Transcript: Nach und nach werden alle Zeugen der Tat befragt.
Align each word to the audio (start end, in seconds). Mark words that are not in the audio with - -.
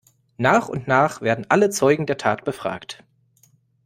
Nach 0.39 0.67
und 0.67 0.87
nach 0.87 1.21
werden 1.21 1.45
alle 1.49 1.69
Zeugen 1.69 2.07
der 2.07 2.17
Tat 2.17 2.43
befragt. 2.43 3.03